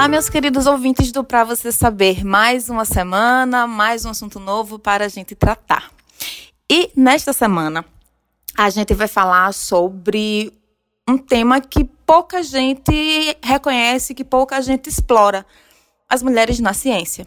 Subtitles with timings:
[0.00, 2.24] Olá, meus queridos ouvintes do Pra Você Saber.
[2.24, 5.92] Mais uma semana, mais um assunto novo para a gente tratar.
[6.70, 7.84] E nesta semana,
[8.56, 10.54] a gente vai falar sobre
[11.06, 15.44] um tema que pouca gente reconhece, que pouca gente explora:
[16.08, 17.26] as mulheres na ciência.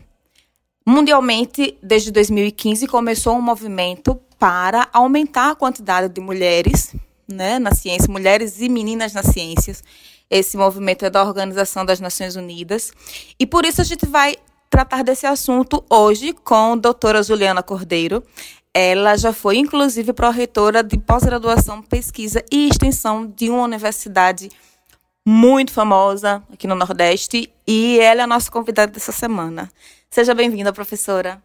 [0.84, 6.96] Mundialmente, desde 2015, começou um movimento para aumentar a quantidade de mulheres
[7.28, 9.84] né, na ciência, mulheres e meninas nas ciências.
[10.30, 12.92] Esse movimento é da Organização das Nações Unidas.
[13.40, 14.36] E por isso a gente vai
[14.70, 18.24] tratar desse assunto hoje com a doutora Juliana Cordeiro.
[18.74, 24.50] Ela já foi, inclusive, pró-reitora de pós-graduação, pesquisa e extensão de uma universidade
[25.26, 27.54] muito famosa aqui no Nordeste.
[27.68, 29.72] E ela é a nossa convidada dessa semana.
[30.10, 31.42] Seja bem-vinda, professora.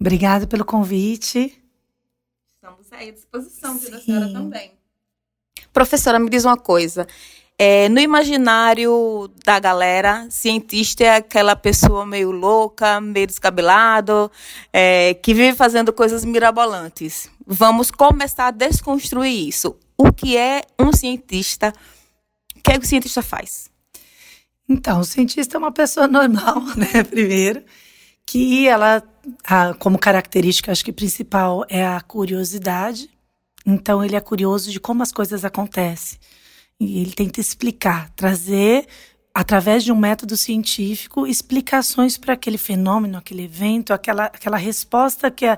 [0.00, 1.56] Obrigada pelo convite.
[2.54, 4.72] Estamos aí à disposição de da senhora também.
[5.72, 7.06] Professora, me diz uma coisa.
[7.58, 14.30] É, no imaginário da galera, cientista é aquela pessoa meio louca, meio descabelado,
[14.70, 17.30] é, que vive fazendo coisas mirabolantes.
[17.46, 19.74] Vamos começar a desconstruir isso.
[19.96, 21.72] O que é um cientista?
[22.54, 23.70] O que é que o cientista faz?
[24.68, 27.02] Então, o cientista é uma pessoa normal, né?
[27.04, 27.64] Primeiro,
[28.26, 29.02] que ela,
[29.44, 33.08] a, como característica, acho que principal é a curiosidade.
[33.64, 36.18] Então, ele é curioso de como as coisas acontecem.
[36.80, 38.86] E ele tenta explicar, trazer,
[39.34, 45.46] através de um método científico, explicações para aquele fenômeno, aquele evento, aquela, aquela resposta que,
[45.46, 45.56] é,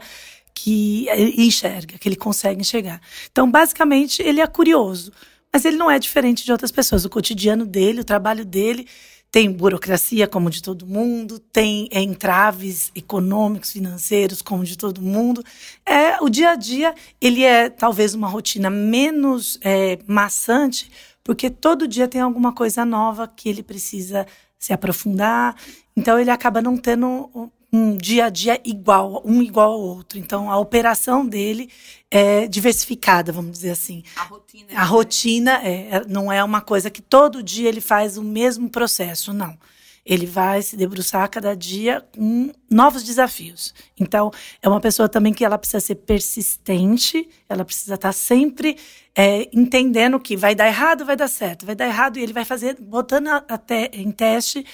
[0.54, 3.00] que enxerga, que ele consegue enxergar.
[3.30, 5.12] Então, basicamente, ele é curioso.
[5.52, 7.04] Mas ele não é diferente de outras pessoas.
[7.04, 8.86] O cotidiano dele, o trabalho dele
[9.30, 15.44] tem burocracia como de todo mundo, tem entraves econômicos, financeiros como de todo mundo.
[15.84, 20.90] É o dia a dia ele é talvez uma rotina menos é, maçante,
[21.22, 24.26] porque todo dia tem alguma coisa nova que ele precisa
[24.58, 25.54] se aprofundar.
[25.96, 30.18] Então ele acaba não tendo um dia a dia igual, um igual ao outro.
[30.18, 31.70] Então, a operação dele
[32.10, 34.02] é diversificada, vamos dizer assim.
[34.16, 34.66] A rotina.
[34.74, 38.70] A rotina é, é, não é uma coisa que todo dia ele faz o mesmo
[38.70, 39.56] processo, não.
[40.04, 43.74] Ele vai se debruçar cada dia com novos desafios.
[44.00, 44.30] Então,
[44.62, 48.78] é uma pessoa também que ela precisa ser persistente, ela precisa estar sempre
[49.14, 52.46] é, entendendo que vai dar errado, vai dar certo, vai dar errado, e ele vai
[52.46, 54.64] fazer, botando até em teste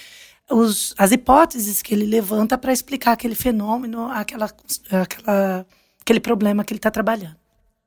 [0.49, 4.49] os, as hipóteses que ele levanta para explicar aquele fenômeno, aquela,
[4.91, 5.65] aquela,
[6.01, 7.35] aquele problema que ele está trabalhando.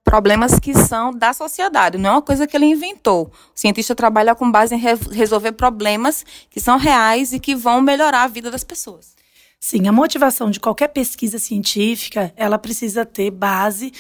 [0.04, 3.30] Problemas que são da sociedade, não é uma coisa que ele inventou.
[3.54, 7.82] O cientista trabalha com base em re resolver problemas que são reais e que vão
[7.82, 9.14] melhorar a vida das pessoas.
[9.60, 13.92] Sim, a motivação de qualquer pesquisa científica, ela precisa ter base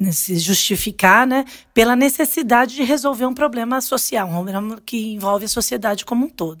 [0.00, 5.44] né, se justificar, né, pela necessidade de resolver um problema social, um problema que envolve
[5.44, 6.60] a sociedade como um todo.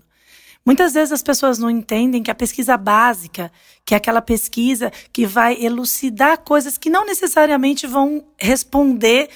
[0.64, 3.52] Muitas vezes as pessoas não entendem que a pesquisa básica,
[3.84, 9.28] que é aquela pesquisa que vai elucidar coisas que não necessariamente vão responder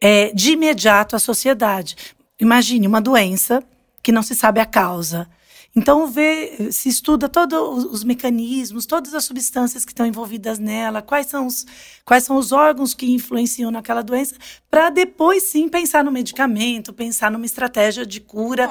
[0.00, 1.96] é, de imediato à sociedade.
[2.40, 3.62] Imagine uma doença
[4.02, 5.28] que não se sabe a causa.
[5.76, 11.26] Então vê, se estuda todos os mecanismos, todas as substâncias que estão envolvidas nela, quais
[11.26, 11.64] são os,
[12.04, 14.34] quais são os órgãos que influenciam naquela doença,
[14.68, 18.68] para depois sim pensar no medicamento, pensar numa estratégia de cura.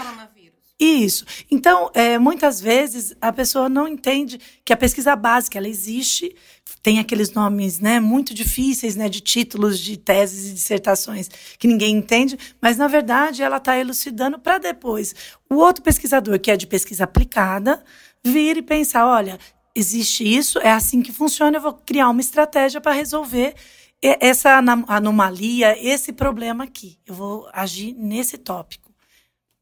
[0.79, 1.25] Isso.
[1.51, 6.33] Então, é, muitas vezes a pessoa não entende que a pesquisa básica ela existe,
[6.81, 11.97] tem aqueles nomes né, muito difíceis né, de títulos de teses e dissertações que ninguém
[11.97, 15.13] entende, mas na verdade ela está elucidando para depois
[15.49, 17.83] o outro pesquisador, que é de pesquisa aplicada,
[18.23, 19.37] vir e pensar: olha,
[19.75, 23.53] existe isso, é assim que funciona, eu vou criar uma estratégia para resolver
[24.01, 24.57] essa
[24.87, 26.97] anomalia, esse problema aqui.
[27.05, 28.88] Eu vou agir nesse tópico.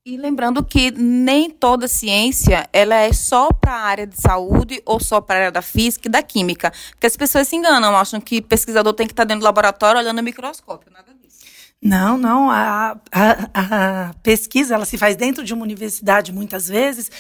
[0.08, 5.02] E lembrando que nem toda ciência ela é só para a área de saúde ou
[5.02, 6.72] só para a área da física e da química.
[6.92, 10.20] Porque as pessoas se enganam, acham que pesquisador tem que estar dentro do laboratório olhando
[10.20, 11.40] o microscópio, nada disso.
[11.82, 12.50] Não, não.
[12.50, 17.12] A, a, a pesquisa ela se faz dentro de uma universidade muitas vezes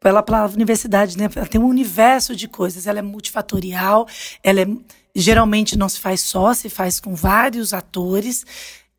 [0.00, 1.28] pela, pela universidade, né?
[1.36, 2.86] Ela tem um universo de coisas.
[2.86, 4.08] Ela é multifatorial,
[4.42, 4.66] ela é
[5.14, 8.46] geralmente não se faz só, se faz com vários atores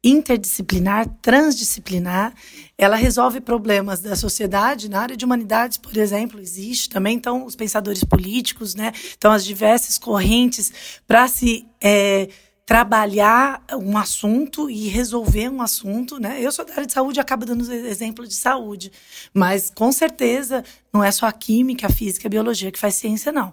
[0.04, 2.34] interdisciplinar, transdisciplinar.
[2.78, 4.90] Ela resolve problemas da sociedade.
[4.90, 7.16] Na área de humanidades, por exemplo, existe também.
[7.16, 8.92] Então, os pensadores políticos, né?
[9.18, 12.30] Então, as diversas correntes para se é,
[12.66, 16.38] trabalhar um assunto e resolver um assunto, né?
[16.42, 18.92] Eu sou da área de saúde, acabo dando exemplo de saúde,
[19.34, 20.64] mas com certeza
[20.94, 23.52] não é só a química, a física, a biologia que faz ciência, não.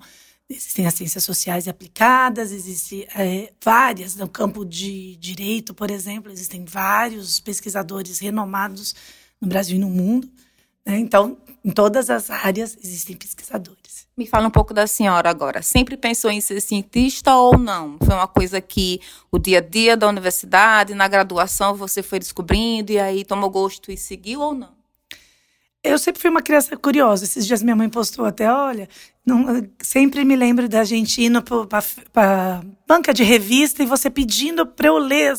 [0.51, 6.65] Existem as ciências sociais aplicadas, existem é, várias no campo de direito, por exemplo, existem
[6.65, 8.95] vários pesquisadores renomados
[9.39, 10.27] no Brasil e no mundo.
[10.87, 10.97] Né?
[10.99, 14.09] Então, em todas as áreas existem pesquisadores.
[14.17, 15.61] Me fala um pouco da senhora agora.
[15.61, 17.99] Sempre pensou em ser cientista ou não?
[18.03, 22.91] Foi uma coisa que o dia a dia da universidade, na graduação, você foi descobrindo
[22.91, 24.78] e aí tomou gosto e seguiu ou não?
[25.89, 27.25] Eu sempre fui uma criança curiosa.
[27.25, 28.89] Esses dias minha mãe postou até, olha,
[29.25, 34.89] não, sempre me lembro da gente indo para banca de revista e você pedindo para
[34.89, 35.35] eu ler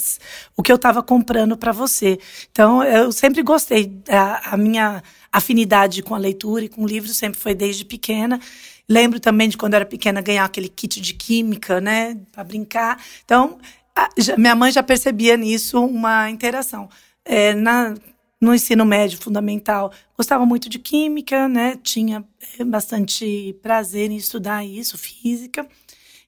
[0.56, 2.20] o que eu estava comprando para você.
[2.52, 4.02] Então, eu sempre gostei.
[4.10, 8.40] A, a, minha afinidade com a leitura e com livros sempre foi desde pequena.
[8.88, 13.00] Lembro também de quando eu era pequena ganhar aquele kit de química, né, para brincar.
[13.24, 13.60] Então,
[13.96, 16.90] a, já, minha mãe já percebia nisso uma interação.
[17.26, 17.94] É, na,
[18.40, 21.78] no ensino médio fundamental, gostava muito de química, né?
[21.84, 22.24] Tinha
[22.58, 25.68] eh, bastante prazer em estudar isso, física.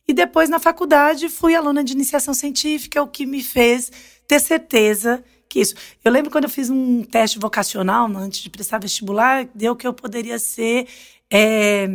[0.08, 3.92] E depois, na faculdade, fui aluna de iniciação científica, o que me fez
[4.28, 5.76] ter certeza que isso.
[6.04, 9.94] Eu lembro quando eu fiz um teste vocacional, antes de prestar vestibular, deu que eu
[9.94, 10.88] poderia ser.
[11.30, 11.88] É,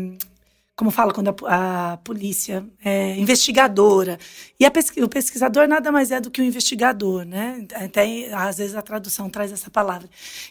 [0.77, 4.19] como fala quando a, a polícia é investigadora.
[4.61, 4.67] E
[5.03, 7.67] o pesquisador nada mais é do que o investigador, né?
[7.75, 10.09] Até às vezes a tradução traz essa palavra.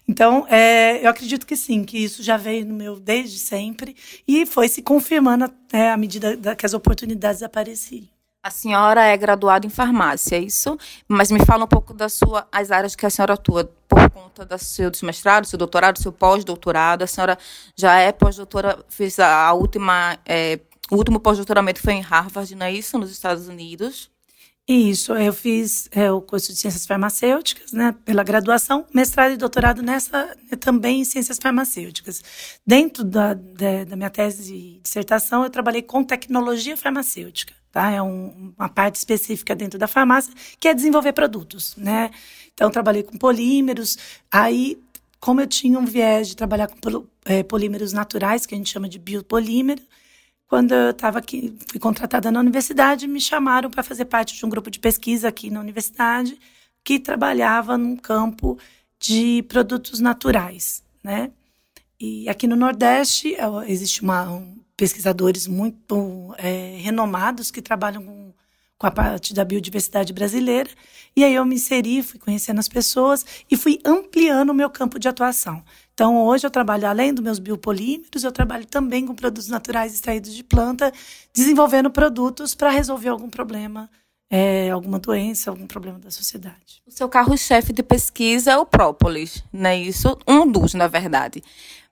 [0.07, 3.95] Então, é, eu acredito que sim, que isso já veio no meu desde sempre
[4.27, 8.14] e foi se confirmando é, à medida da, que as oportunidades apareciam.
[8.45, 10.77] A senhora é graduada em farmácia, é isso?
[11.07, 14.45] Mas me fala um pouco das sua, as áreas que a senhora atua por conta
[14.45, 17.01] do seu mestrado, seu doutorado, seu pós-doutorado.
[17.01, 17.39] A senhora
[17.75, 20.59] já é pós-doutora, fez a, última, é,
[20.91, 24.11] o último pós-doutoramento foi em Harvard, não é isso, nos Estados Unidos?
[24.67, 29.83] Isso, eu fiz é, o curso de ciências farmacêuticas, né, pela graduação, mestrado e doutorado
[29.83, 32.23] nessa também em ciências farmacêuticas.
[32.65, 37.91] Dentro da, da, da minha tese de dissertação, eu trabalhei com tecnologia farmacêutica tá?
[37.91, 42.09] É um, uma parte específica dentro da farmácia que é desenvolver produtos, né?
[42.53, 43.97] Então, trabalhei com polímeros.
[44.31, 44.81] Aí,
[45.19, 48.87] como eu tinha um viés de trabalhar com é, polímeros naturais, que a gente chama
[48.87, 49.81] de biopolímero,
[50.47, 54.49] quando eu estava aqui, fui contratada na universidade, me chamaram para fazer parte de um
[54.49, 56.37] grupo de pesquisa aqui na universidade
[56.83, 58.57] que trabalhava num campo
[58.99, 61.31] de produtos naturais, né?
[61.99, 63.35] E aqui no Nordeste
[63.67, 68.24] existe uma, um, pesquisadores muito é, renomados que trabalham com,
[68.77, 70.69] com a parte da biodiversidade brasileira.
[71.15, 74.99] E aí eu me inseri, fui conhecendo as pessoas e fui ampliando o meu campo
[74.99, 75.63] de atuação.
[75.93, 80.33] Então, hoje eu trabalho, além dos meus biopolímeros, eu trabalho também com produtos naturais extraídos
[80.35, 80.91] de planta,
[81.33, 83.89] desenvolvendo produtos para resolver algum problema,
[84.29, 86.81] é, alguma doença, algum problema da sociedade.
[86.85, 90.17] O seu carro-chefe de pesquisa é o própolis, não é isso?
[90.27, 91.41] Um dos, na verdade.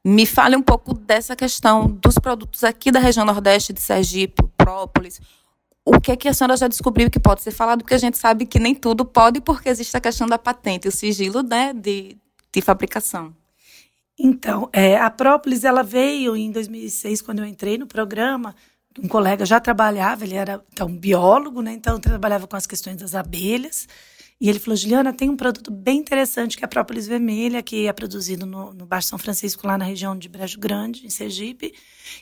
[0.04, 5.22] Me fale um pouco dessa questão dos produtos aqui da região Nordeste de Sergipe, própolis.
[5.86, 7.80] O que é que a senhora já descobriu que pode ser falado?
[7.82, 10.92] Porque a gente sabe que nem tudo pode, porque existe a questão da patente, o
[10.92, 12.18] sigilo né, de,
[12.52, 13.36] de fabricação.
[14.18, 18.56] Então, é, a própolis ela veio em 2006, quando eu entrei no programa.
[19.02, 21.74] Um colega já trabalhava, ele era então biólogo, né?
[21.74, 23.88] Então trabalhava com as questões das abelhas.
[24.40, 27.88] E ele falou: Juliana, tem um produto bem interessante que é a própolis vermelha, que
[27.88, 31.74] é produzido no, no Baixo São Francisco, lá na região de Brejo Grande, em Sergipe.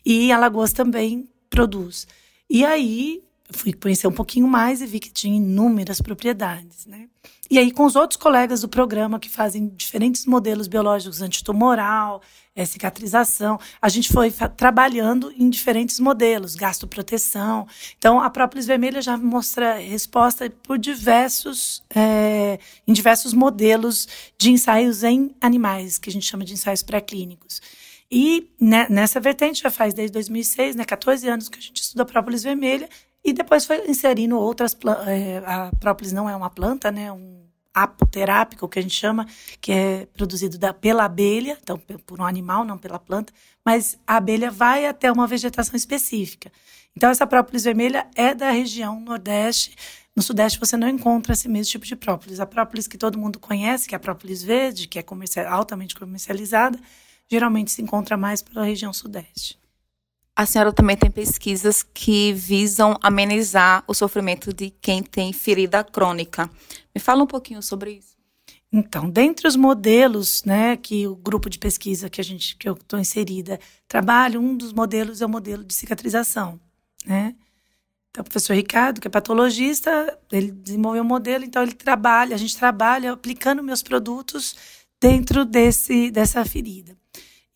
[0.06, 2.08] E Alagoas também produz.
[2.50, 3.22] E aí
[3.52, 7.08] fui conhecer um pouquinho mais e vi que tinha inúmeras propriedades, né?
[7.50, 12.22] E aí, com os outros colegas do programa que fazem diferentes modelos biológicos antitumoral,
[12.56, 17.68] é, cicatrização, a gente foi trabalhando em diferentes modelos, gastoproteção.
[17.98, 25.04] Então, a própolis vermelha já mostra resposta por diversos, é, em diversos modelos de ensaios
[25.04, 27.62] em animais, que a gente chama de ensaios pré-clínicos.
[28.10, 32.04] E né, nessa vertente já faz desde 2006, né, 14 anos que a gente estuda
[32.04, 32.90] a própolis vermelha,
[33.24, 34.76] e depois foi inserindo outras.
[35.08, 37.12] É, a própolis não é uma planta, né?
[37.12, 37.42] Um
[37.74, 39.26] apoterápico, que a gente chama,
[39.62, 43.32] que é produzido da, pela abelha, então por um animal, não pela planta,
[43.66, 46.52] mas a abelha vai até uma vegetação específica.
[46.96, 49.76] Então, essa própolis vermelha é da região Nordeste.
[50.14, 52.42] No Sudeste você não encontra esse mesmo tipo de própolis.
[52.42, 55.96] A própolis que todo mundo conhece, que é a própolis verde, que é comercial, altamente
[55.96, 56.78] comercializada,
[57.30, 59.61] geralmente se encontra mais pela região Sudeste.
[60.36, 66.50] A senhora também tem pesquisas que visam amenizar o sofrimento de quem tem ferida crônica.
[66.96, 68.16] Me fala um pouquinho sobre isso.
[68.74, 72.74] Então, dentre os modelos, né, que o grupo de pesquisa que a gente que eu
[72.74, 76.60] estou inserida trabalha, um dos modelos é o modelo de cicatrização,
[77.06, 77.36] né?
[78.10, 82.38] Então, o professor Ricardo, que é patologista, ele desenvolveu um modelo, então ele trabalha, a
[82.38, 84.56] gente trabalha aplicando meus produtos
[85.02, 87.01] dentro desse dessa ferida.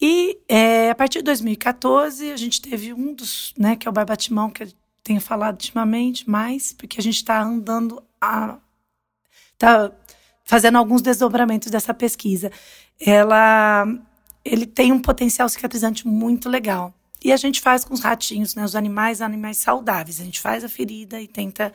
[0.01, 3.93] E é, a partir de 2014, a gente teve um dos, né, que é o
[3.93, 4.67] Barbatimão, que eu
[5.03, 8.57] tenho falado ultimamente mais, porque a gente está andando a
[9.53, 9.91] está
[10.43, 12.51] fazendo alguns desdobramentos dessa pesquisa.
[12.99, 13.85] Ela
[14.43, 16.93] ele tem um potencial cicatrizante muito legal.
[17.23, 18.63] E a gente faz com os ratinhos, né?
[18.63, 20.21] Os animais, animais saudáveis.
[20.21, 21.73] A gente faz a ferida e tenta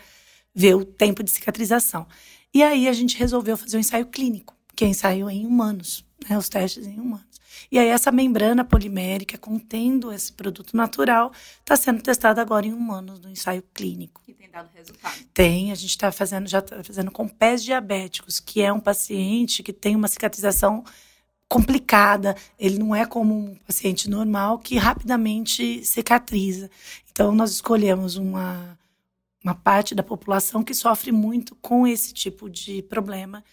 [0.55, 2.07] ver o tempo de cicatrização.
[2.55, 6.39] E aí a gente resolveu fazer um ensaio clínico, que é ensaio em humanos, né?
[6.39, 7.39] Os testes em humanos.
[7.71, 13.21] E aí essa membrana polimérica contendo esse produto natural está sendo testada agora em humanos
[13.21, 14.23] no ensaio clínico.
[14.27, 15.15] E tem dado resultado?
[15.35, 19.63] Tem, a gente está fazendo, já está fazendo com pés diabéticos, que é um paciente
[19.63, 20.83] que tem uma cicatrização
[21.47, 26.71] complicada, ele não é como um paciente normal que rapidamente cicatriza.
[27.13, 28.79] Então nós escolhemos uma
[29.45, 33.45] uma parte da população que sofre muito com esse tipo de problema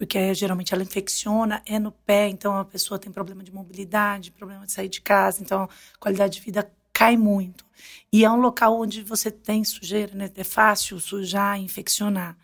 [0.00, 4.64] porque geralmente ela infecciona, é no pé, então a pessoa tem problema de mobilidade, problema
[4.64, 7.66] de sair de casa, então a qualidade de vida cai muito.
[8.10, 10.30] E é um local onde você tem sujeira, né?
[10.34, 12.34] É fácil sujar, infeccionar.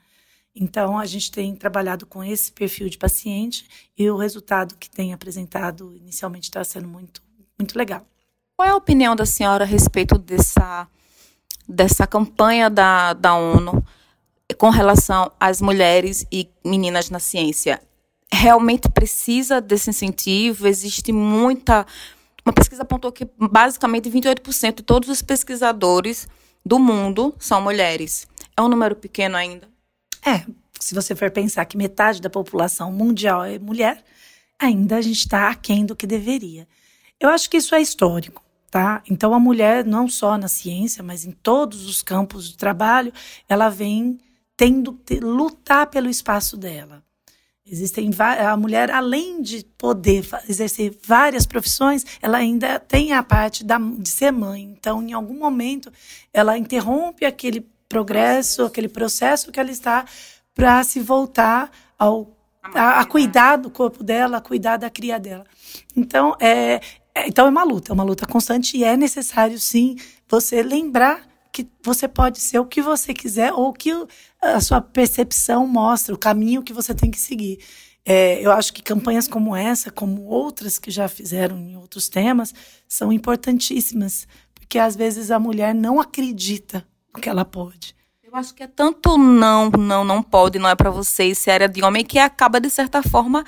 [0.55, 5.15] Então, a gente tem trabalhado com esse perfil de paciente e o resultado que tem
[5.15, 7.23] apresentado inicialmente está sendo muito,
[7.59, 8.07] muito legal.
[8.55, 10.87] Qual é a opinião da senhora a respeito dessa,
[11.67, 13.83] dessa campanha da, da ONU
[14.59, 17.81] com relação às mulheres e meninas na ciência.
[18.33, 21.87] Realmente precisa desse incentivo, existe muita.
[22.45, 26.29] Uma pesquisa apontou que basicamente 28% de todos os pesquisadores
[26.65, 28.27] do mundo são mulheres.
[28.57, 29.69] É um número pequeno ainda?
[30.25, 30.45] É,
[30.81, 34.03] se você for pensar que metade da população mundial é mulher,
[34.59, 36.67] ainda a gente está aquém do que deveria.
[37.21, 38.43] Eu acho que isso é histórico.
[38.69, 39.01] Tá?
[39.09, 43.13] Então, a mulher, não só na ciência, mas em todos os campos de trabalho,
[43.49, 44.19] ela vem
[44.57, 47.05] tendo que lutar pelo espaço dela.
[47.69, 53.77] Existem a mulher, além de poder exercer várias profissões, ela ainda tem a parte da,
[53.77, 54.63] de ser mãe.
[54.63, 55.93] Então, em algum momento,
[56.33, 60.05] ela interrompe aquele progresso, aquele processo que ela está
[60.55, 62.37] para se voltar ao
[62.75, 65.45] a, a, cuidar do corpo dela, a cuidar da cria dela.
[65.95, 66.81] Então é,
[67.15, 69.97] é, então é uma luta, é uma luta constante e é necessário sim
[70.29, 71.23] você lembrar
[71.57, 73.91] que você pode ser o que você quiser ou que
[74.43, 77.59] a sua percepção mostra, o caminho que você tem que seguir.
[78.05, 82.55] É, eu acho que campanhas como essa, como outras que já fizeram em outros temas,
[82.87, 87.97] são importantíssimas, porque às vezes a mulher não acredita no que ela pode.
[88.23, 91.67] Eu acho que é tanto não, não, não pode, não é para você, se era
[91.67, 93.45] de homem, que acaba, de certa forma,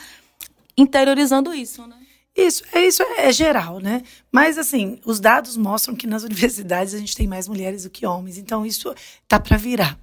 [0.78, 1.97] interiorizando isso, né?
[2.38, 4.00] Isso, é isso é, é, geral, né?
[4.30, 8.06] Mas assim, os dados mostram que nas universidades a gente tem mais mulheres do que
[8.06, 8.94] homens, então isso
[9.26, 9.98] tá para virar,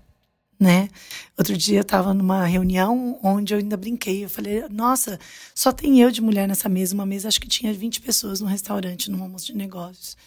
[0.60, 0.90] né?
[1.38, 5.18] Outro dia eu estava numa reunião onde eu ainda brinquei, eu falei: "Nossa,
[5.54, 8.48] só tem eu de mulher nessa mesa, uma mesa acho que tinha 20 pessoas no
[8.48, 10.18] restaurante, no almoço de negócios".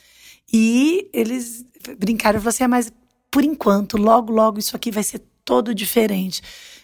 [0.50, 1.62] E eles
[1.99, 2.91] brincaram, eu falei assim: "É, mas
[3.31, 6.41] por enquanto, logo logo isso aqui vai ser todo diferente".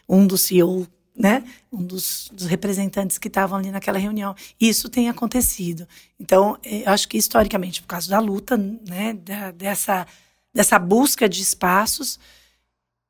[0.06, 4.34] Um dos CEO né, um dos, dos representantes que estavam ali naquela reunião.
[4.60, 5.86] Isso tem acontecido.
[6.18, 10.06] Então, eh, eu acho que historicamente, por causa da luta, né, da, dessa,
[10.52, 12.18] dessa busca de espaços,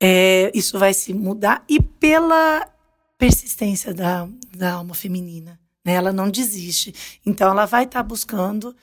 [0.01, 2.69] é, isso vai se mudar e pela
[3.17, 5.59] persistência da, da alma feminina.
[5.83, 6.95] Né, ela não desiste.
[7.25, 8.77] Então, ela vai estar tá buscando.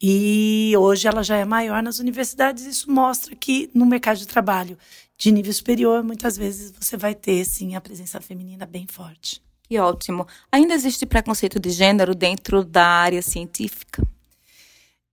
[0.00, 2.64] E hoje ela já é maior nas universidades.
[2.64, 4.78] Isso mostra que no mercado de trabalho
[5.18, 9.42] de nível superior, muitas vezes você vai ter, sim, a presença feminina bem forte.
[9.68, 10.26] Que ótimo.
[10.50, 14.02] Ainda existe preconceito de gênero dentro da área científica?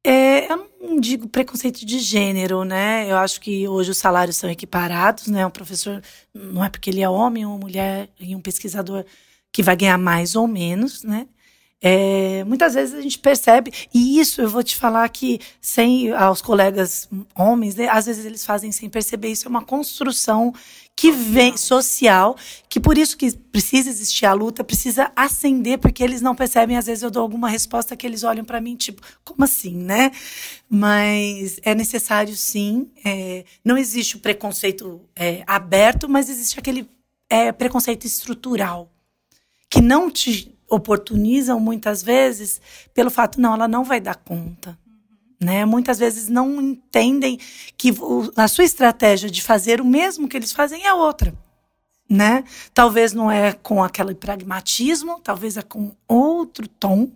[0.03, 3.11] É, eu não digo preconceito de gênero, né?
[3.11, 5.45] Eu acho que hoje os salários são equiparados, né?
[5.45, 9.03] Um professor não é porque ele é homem ou mulher e um pesquisador
[9.51, 11.27] que vai ganhar mais ou menos, né?
[11.81, 16.41] É, muitas vezes a gente percebe, e isso eu vou te falar que sem aos
[16.41, 20.53] colegas homens, né, às vezes eles fazem sem perceber, isso é uma construção
[20.95, 22.37] que vem social,
[22.69, 26.85] que por isso que precisa existir a luta, precisa acender, porque eles não percebem, às
[26.85, 30.11] vezes eu dou alguma resposta que eles olham para mim, tipo, como assim, né?
[30.69, 36.89] Mas é necessário sim, é, não existe o preconceito é, aberto, mas existe aquele
[37.29, 38.89] é, preconceito estrutural,
[39.69, 42.61] que não te oportunizam muitas vezes
[42.93, 44.77] pelo fato, não, ela não vai dar conta.
[45.41, 45.65] Né?
[45.65, 47.37] Muitas vezes não entendem
[47.77, 47.93] que
[48.35, 51.33] a sua estratégia de fazer o mesmo que eles fazem é outra.
[52.09, 52.43] Né?
[52.73, 57.11] Talvez não é com aquele pragmatismo, talvez é com outro tom.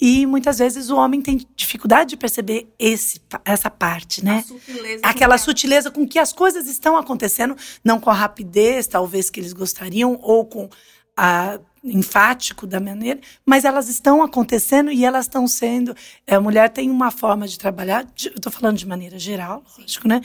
[0.00, 4.42] E muitas vezes o homem tem dificuldade de perceber esse, essa parte, né?
[4.46, 9.40] Sutileza Aquela sutileza com que as coisas estão acontecendo, não com a rapidez, talvez, que
[9.40, 10.70] eles gostariam, ou com
[11.14, 15.94] a enfático da maneira, mas elas estão acontecendo e elas estão sendo.
[16.26, 19.62] É, a mulher tem uma forma de trabalhar, de, eu estou falando de maneira geral,
[19.78, 20.20] lógico, né?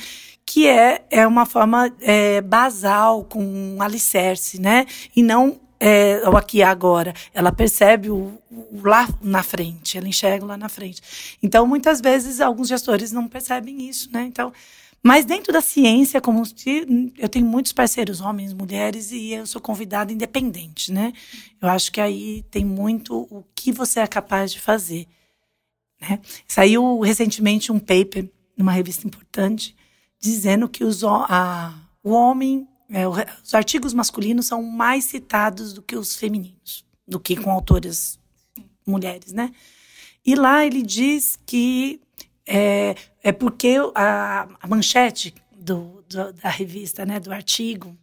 [0.45, 4.85] Que é, é uma forma é, basal, com um alicerce, né?
[5.15, 7.13] E não é, o aqui e agora.
[7.33, 8.37] Ela percebe o,
[8.83, 11.37] lá na frente, ela enxerga lá na frente.
[11.41, 14.23] Então, muitas vezes, alguns gestores não percebem isso, né?
[14.23, 14.51] Então,
[15.05, 16.41] mas dentro da ciência, como
[17.19, 21.13] eu tenho muitos parceiros, homens, mulheres, e eu sou convidada independente, né?
[21.61, 25.07] Eu acho que aí tem muito o que você é capaz de fazer.
[26.01, 26.19] Né?
[26.47, 29.75] Saiu recentemente um paper numa revista importante
[30.19, 31.71] dizendo que os, a,
[32.03, 37.35] o homem, é, os artigos masculinos são mais citados do que os femininos, do que
[37.35, 38.19] com autores
[38.83, 39.51] mulheres, né?
[40.25, 42.01] E lá ele diz que
[42.47, 47.97] é, é porque a, a manchete do, do, da revista, né, do artigo,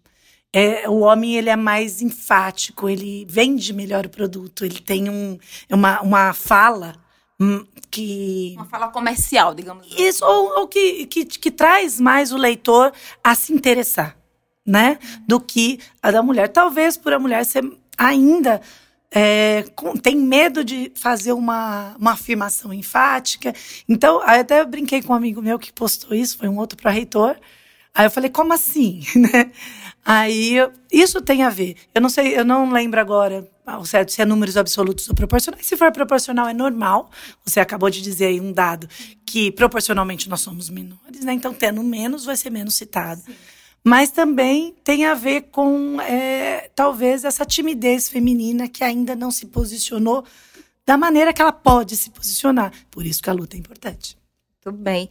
[0.53, 5.39] é, o homem ele é mais enfático, ele vende melhor o produto, ele tem um,
[5.71, 6.95] uma, uma fala
[7.41, 9.87] hum, que uma fala comercial, digamos.
[9.87, 10.03] Assim.
[10.03, 12.93] Isso ou, ou que, que, que traz mais o leitor
[13.25, 14.17] a se interessar,
[14.67, 16.49] né, do que a da mulher.
[16.49, 17.65] Talvez por a mulher ser
[17.97, 18.61] ainda
[19.15, 23.55] é, com, tem medo de fazer uma, uma afirmação enfática.
[23.87, 26.91] Então, aí até brinquei com um amigo meu que postou isso, foi um outro para
[26.91, 27.37] reitor.
[27.95, 29.03] Aí eu falei, como assim?
[29.15, 29.53] né?
[30.03, 30.57] Aí,
[30.91, 31.77] isso tem a ver.
[31.95, 35.67] Eu não sei, eu não lembro agora ao certo se é números absolutos ou proporcionais.
[35.67, 37.11] Se for proporcional, é normal.
[37.45, 38.89] Você acabou de dizer aí um dado
[39.27, 41.35] que proporcionalmente nós somos menores, né?
[41.35, 43.21] Então, tendo menos, vai ser menos citado.
[43.21, 43.35] Sim
[43.85, 49.47] mas também tem a ver com é, talvez essa timidez feminina que ainda não se
[49.47, 50.25] posicionou
[50.87, 52.73] da maneira que ela pode se posicionar.
[52.91, 54.17] Por isso que a luta é importante.
[54.61, 55.09] Tudo bem.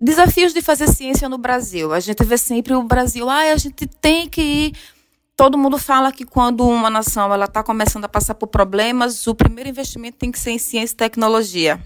[0.00, 1.92] Desafios de fazer ciência no Brasil.
[1.92, 4.76] A gente vê sempre o Brasil, ah, a gente tem que ir.
[5.36, 9.34] Todo mundo fala que quando uma nação ela está começando a passar por problemas, o
[9.34, 11.80] primeiro investimento tem que ser em ciência e tecnologia.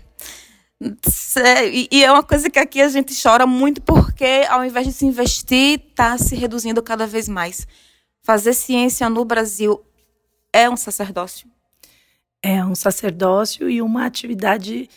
[0.81, 5.07] E é uma coisa que aqui a gente chora muito porque, ao invés de se
[5.07, 7.67] investir, está se reduzindo cada vez mais.
[8.23, 9.83] Fazer ciência no Brasil
[10.53, 11.49] é um sacerdócio?
[12.43, 14.89] É um sacerdócio e uma atividade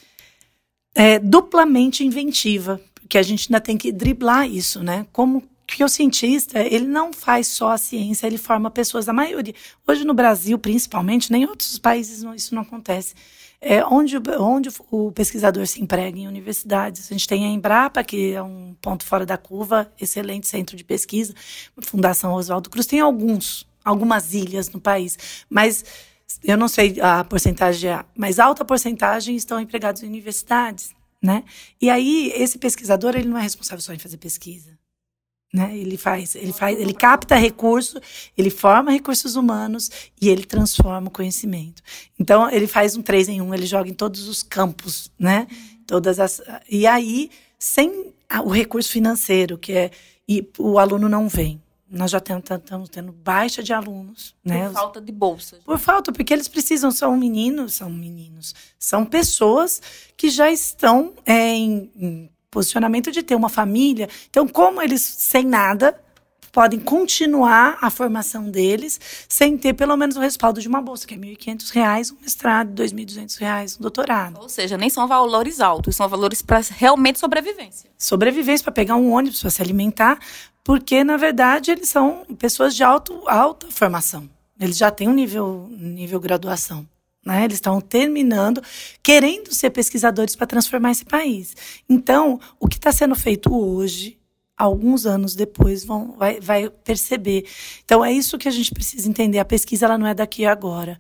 [0.94, 5.06] é, duplamente inventiva, porque a gente ainda tem que driblar isso, né?
[5.14, 9.08] Como que o cientista, ele não faz só a ciência, ele forma pessoas.
[9.08, 9.54] A maioria,
[9.88, 13.14] hoje no Brasil, principalmente, nem em outros países isso não acontece
[13.62, 17.08] é, onde, onde o pesquisador se emprega em universidades.
[17.10, 20.84] A gente tem a Embrapa, que é um ponto fora da curva, excelente centro de
[20.84, 21.34] pesquisa,
[21.82, 25.18] Fundação Oswaldo Cruz, tem alguns, algumas ilhas no país,
[25.50, 25.84] mas
[26.44, 31.44] eu não sei a porcentagem, mas alta porcentagem estão empregados em universidades, né?
[31.82, 34.78] E aí esse pesquisador ele não é responsável só em fazer pesquisa.
[35.52, 35.76] Né?
[35.76, 38.00] Ele faz, ele faz, ele capta recurso,
[38.38, 39.90] ele forma recursos humanos
[40.22, 41.82] e ele transforma o conhecimento.
[42.20, 45.48] Então ele faz um três em um, ele joga em todos os campos, né?
[45.88, 48.14] Todas as e aí sem
[48.46, 49.92] o recurso financeiro que é
[50.28, 51.60] e o aluno não vem.
[51.90, 54.68] Nós já estamos tendo baixa de alunos, né?
[54.68, 55.60] Por falta de bolsas.
[55.64, 59.82] Por falta, porque eles precisam, são meninos, são meninos, são pessoas
[60.16, 64.10] que já estão é, em, em posicionamento de ter uma família.
[64.30, 66.00] Então, como eles, sem nada,
[66.52, 71.14] podem continuar a formação deles sem ter pelo menos o respaldo de uma bolsa, que
[71.14, 74.40] é R$ 1.500, um mestrado, R$ 2.200, um doutorado.
[74.42, 77.90] Ou seja, nem são valores altos, são valores para realmente sobrevivência.
[77.98, 80.20] Sobrevivência, para pegar um ônibus, para se alimentar,
[80.64, 84.30] porque, na verdade, eles são pessoas de alto, alta formação.
[84.60, 86.86] Eles já têm um nível, nível graduação.
[87.26, 87.44] Né?
[87.44, 88.62] Eles estão terminando,
[89.04, 91.56] querendo ser pesquisadores para transformar esse país.
[91.88, 94.18] Então, o que está sendo feito hoje,
[94.58, 97.46] alguns anos depois, vão, vai, vai perceber.
[97.84, 99.40] Então, é isso que a gente precisa entender.
[99.40, 101.00] A pesquisa ela não é daqui agora.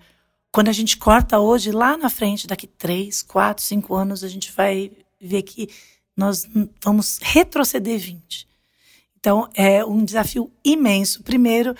[0.51, 4.51] Quando a gente corta hoje, lá na frente, daqui três, quatro, cinco anos, a gente
[4.51, 5.69] vai ver que
[6.15, 6.45] nós
[6.83, 8.47] vamos retroceder 20.
[9.19, 11.23] Então, é um desafio imenso.
[11.23, 11.75] Primeiro,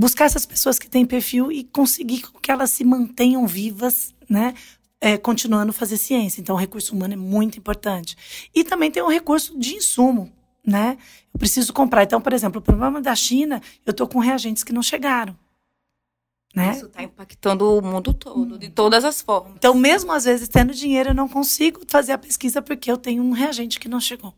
[0.00, 4.54] buscar essas pessoas que têm perfil e conseguir que elas se mantenham vivas, né?
[4.98, 6.40] É, continuando a fazer ciência.
[6.40, 8.16] Então, o recurso humano é muito importante.
[8.54, 10.32] E também tem um recurso de insumo,
[10.66, 10.96] né?
[11.32, 12.02] Eu preciso comprar.
[12.02, 15.36] Então, por exemplo, o problema da China, eu estou com reagentes que não chegaram.
[16.54, 16.72] Né?
[16.72, 19.52] Isso está impactando o mundo todo, de todas as formas.
[19.56, 23.22] Então, mesmo às vezes tendo dinheiro, eu não consigo fazer a pesquisa porque eu tenho
[23.22, 24.34] um reagente que não chegou.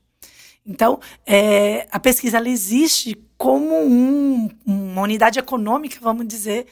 [0.65, 6.65] Então, é, a pesquisa ela existe como um, uma unidade econômica, vamos dizer,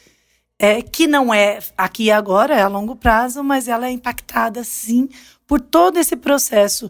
[0.57, 4.63] é, que não é aqui e agora, é a longo prazo, mas ela é impactada,
[4.63, 5.09] sim,
[5.49, 6.89] por todo esse processo,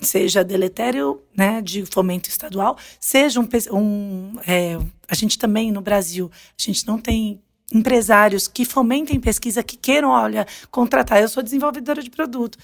[0.00, 3.48] seja deletério né, de fomento estadual, seja um.
[3.76, 9.62] um é, a gente também, no Brasil, a gente não tem empresários que fomentem pesquisa,
[9.62, 11.20] que queiram, olha, contratar.
[11.20, 12.56] Eu sou desenvolvedora de produto.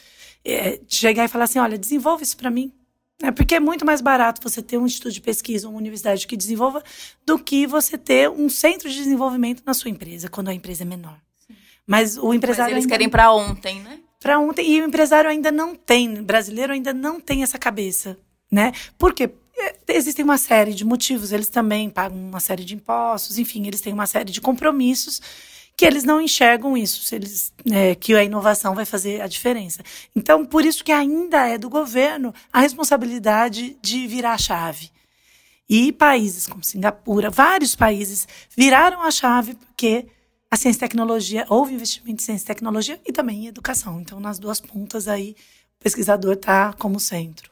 [0.43, 2.73] É, chegar e falar assim: olha, desenvolve isso para mim.
[3.23, 6.37] É porque é muito mais barato você ter um instituto de pesquisa, uma universidade que
[6.37, 6.83] desenvolva,
[7.25, 10.87] do que você ter um centro de desenvolvimento na sua empresa, quando a empresa é
[10.87, 11.19] menor.
[11.47, 11.55] Sim.
[11.87, 12.75] Mas o empresário.
[12.75, 12.95] Mas eles ainda...
[12.95, 14.01] querem para ontem, né?
[14.21, 14.71] Para ontem.
[14.71, 18.19] E o empresário ainda não tem, brasileiro ainda não tem essa cabeça,
[18.51, 18.73] né?
[18.99, 19.31] Por quê?
[19.59, 23.81] É, existem uma série de motivos, eles também pagam uma série de impostos, enfim, eles
[23.81, 25.23] têm uma série de compromissos
[25.77, 29.83] que eles não enxergam isso, se eles, é, que a inovação vai fazer a diferença.
[30.15, 34.91] Então, por isso que ainda é do governo a responsabilidade de virar a chave.
[35.69, 40.07] E países como Singapura, vários países viraram a chave porque
[40.51, 44.01] a ciência e tecnologia, houve investimento em ciência e tecnologia e também em educação.
[44.01, 45.37] Então, nas duas pontas aí,
[45.79, 47.51] o pesquisador está como centro.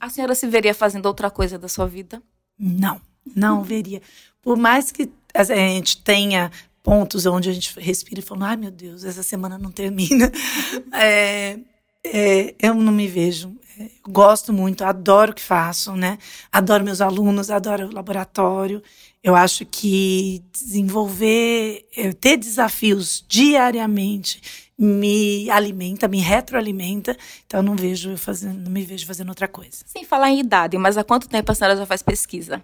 [0.00, 2.22] A senhora se veria fazendo outra coisa da sua vida?
[2.58, 3.00] Não,
[3.34, 4.00] não veria.
[4.40, 6.50] Por mais que a gente tenha
[6.86, 10.30] pontos onde a gente respira e fala, ai meu Deus, essa semana não termina.
[10.94, 11.58] é,
[12.04, 13.52] é, eu não me vejo.
[13.76, 16.16] É, gosto muito, adoro o que faço, né?
[16.52, 18.80] Adoro meus alunos, adoro o laboratório.
[19.20, 24.40] Eu acho que desenvolver, é, ter desafios diariamente
[24.78, 27.16] me alimenta, me retroalimenta.
[27.44, 29.78] Então, não vejo fazendo, não me vejo fazendo outra coisa.
[29.86, 32.62] Sem falar em idade, mas há quanto tempo a senhora já faz pesquisa?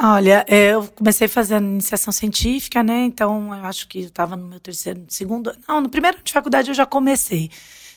[0.00, 3.04] Olha, é, eu comecei fazendo iniciação científica, né?
[3.04, 5.52] Então, eu acho que eu estava no meu terceiro, segundo.
[5.66, 7.50] Não, no primeiro ano de faculdade eu já comecei.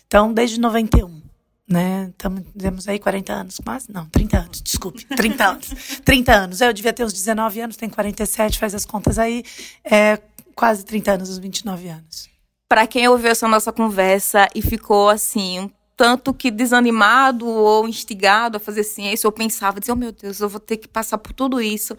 [0.07, 1.21] Então, desde 91
[1.67, 2.11] né?
[2.17, 3.89] Tamo, temos aí 40 anos, quase?
[3.93, 5.05] Não, 30 anos, desculpe.
[5.15, 5.69] 30 anos.
[6.03, 6.59] 30 anos.
[6.59, 9.41] Eu devia ter uns 19 anos, tenho 47, faz as contas aí.
[9.81, 10.19] É
[10.53, 12.31] quase 30 anos, uns 29 anos
[12.71, 15.69] para quem ouviu essa nossa conversa e ficou assim, um
[16.01, 20.49] tanto que desanimado ou instigado a fazer ciência, ou pensava, dizia, oh meu Deus, eu
[20.49, 21.95] vou ter que passar por tudo isso.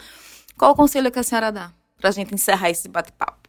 [0.58, 3.48] Qual o conselho que a senhora dá para a gente encerrar esse bate-papo?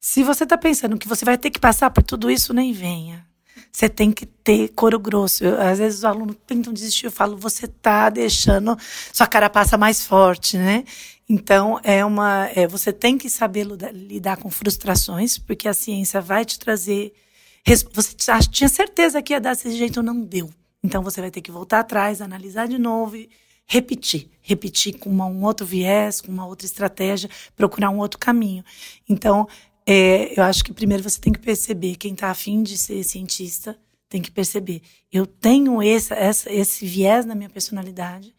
[0.00, 3.26] Se você está pensando que você vai ter que passar por tudo isso, nem venha.
[3.70, 5.44] Você tem que ter couro grosso.
[5.44, 8.78] Eu, às vezes os alunos tentam desistir, eu falo, você está deixando
[9.12, 10.84] sua cara passa mais forte, né?
[11.28, 16.46] Então, é uma, é, você tem que saber lidar com frustrações, porque a ciência vai
[16.46, 17.12] te trazer.
[17.92, 18.14] Você
[18.50, 20.50] tinha certeza que ia dar desse jeito, não deu.
[20.82, 23.28] Então, você vai ter que voltar atrás, analisar de novo e
[23.66, 24.30] repetir.
[24.40, 28.64] Repetir com uma, um outro viés, com uma outra estratégia, procurar um outro caminho.
[29.08, 29.46] Então,
[29.86, 33.78] é, eu acho que primeiro você tem que perceber, quem está afim de ser cientista,
[34.08, 34.82] tem que perceber.
[35.12, 38.34] Eu tenho esse, essa, esse viés na minha personalidade,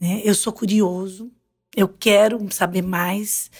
[0.00, 0.20] né?
[0.24, 1.30] eu sou curioso,
[1.74, 3.50] eu quero saber mais.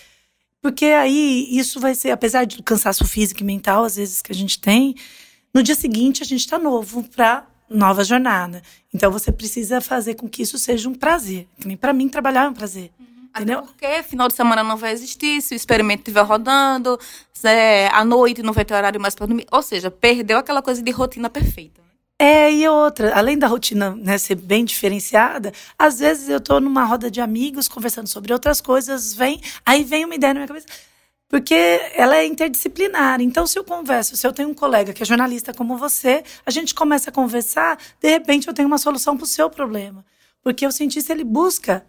[0.62, 4.34] Porque aí isso vai ser, apesar do cansaço físico e mental, às vezes, que a
[4.34, 4.94] gente tem,
[5.54, 8.62] no dia seguinte a gente está novo para nova jornada.
[8.92, 11.48] Então você precisa fazer com que isso seja um prazer.
[11.64, 12.90] Nem para mim trabalhar é um prazer.
[12.98, 13.28] Uhum.
[13.34, 13.58] Entendeu?
[13.60, 16.98] Até porque final de semana não vai existir, se o experimento estiver rodando,
[17.44, 19.46] é, à noite não vai ter horário mais para dormir.
[19.50, 21.80] Ou seja, perdeu aquela coisa de rotina perfeita.
[22.22, 26.84] É, e outra, além da rotina né, ser bem diferenciada, às vezes eu estou numa
[26.84, 30.66] roda de amigos conversando sobre outras coisas, vem, aí vem uma ideia na minha cabeça.
[31.30, 31.54] Porque
[31.94, 33.22] ela é interdisciplinar.
[33.22, 36.50] Então, se eu converso, se eu tenho um colega que é jornalista como você, a
[36.50, 40.04] gente começa a conversar, de repente eu tenho uma solução para o seu problema.
[40.42, 41.86] Porque o cientista, ele busca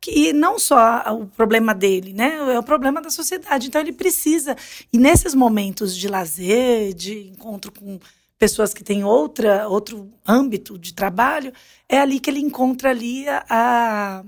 [0.00, 2.36] que não só o problema dele, né?
[2.54, 3.66] É o problema da sociedade.
[3.66, 4.56] Então, ele precisa.
[4.92, 7.98] E nesses momentos de lazer, de encontro com
[8.42, 11.52] pessoas que têm outra, outro âmbito de trabalho,
[11.88, 14.24] é ali que ele encontra ali a,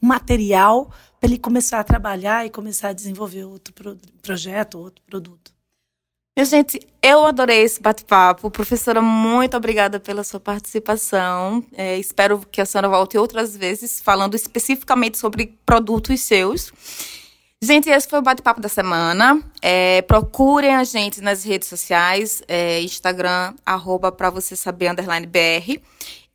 [0.00, 5.52] material para ele começar a trabalhar e começar a desenvolver outro pro, projeto, outro produto.
[6.34, 8.50] Minha gente, eu adorei esse bate-papo.
[8.50, 11.62] Professora, muito obrigada pela sua participação.
[11.74, 16.72] É, espero que a senhora volte outras vezes falando especificamente sobre produtos seus.
[17.60, 19.42] Gente, esse foi o bate-papo da semana.
[19.60, 25.82] É, procurem a gente nas redes sociais, é, Instagram, arroba pra você saber, underline BR.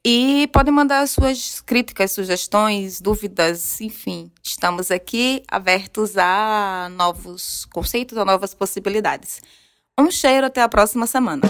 [0.05, 4.29] E podem mandar suas críticas, sugestões, dúvidas, enfim.
[4.43, 9.41] Estamos aqui abertos a novos conceitos, a novas possibilidades.
[9.97, 11.43] Um cheiro, até a próxima semana.